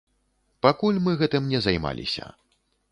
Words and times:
Пакуль 0.65 0.97
мы 1.09 1.15
гэтым 1.21 1.43
не 1.53 1.59
займаліся. 1.67 2.25